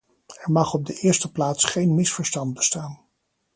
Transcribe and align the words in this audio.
Er 0.41 0.51
mag 0.51 0.73
op 0.73 0.85
de 0.85 0.93
eerste 0.99 1.31
plaats 1.31 1.63
geen 1.63 1.95
misverstand 1.95 2.53
bestaan. 2.53 2.99